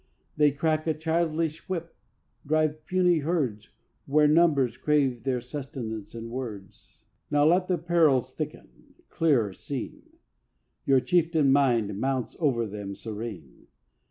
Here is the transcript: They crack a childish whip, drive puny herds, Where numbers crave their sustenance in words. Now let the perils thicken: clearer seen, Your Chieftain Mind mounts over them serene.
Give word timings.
They 0.35 0.49
crack 0.49 0.87
a 0.87 0.95
childish 0.95 1.69
whip, 1.69 1.95
drive 2.43 2.87
puny 2.87 3.19
herds, 3.19 3.69
Where 4.07 4.27
numbers 4.27 4.75
crave 4.75 5.21
their 5.25 5.39
sustenance 5.41 6.15
in 6.15 6.31
words. 6.31 7.01
Now 7.29 7.45
let 7.45 7.67
the 7.67 7.77
perils 7.77 8.33
thicken: 8.33 8.95
clearer 9.11 9.53
seen, 9.53 10.01
Your 10.87 11.01
Chieftain 11.01 11.51
Mind 11.51 11.99
mounts 12.01 12.35
over 12.39 12.65
them 12.65 12.95
serene. 12.95 13.67